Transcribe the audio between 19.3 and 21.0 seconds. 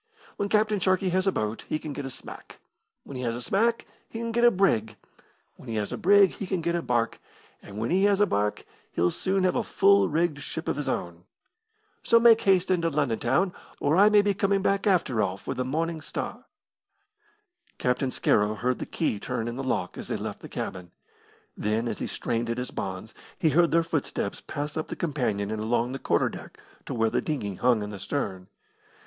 in the lock as they left the cabin.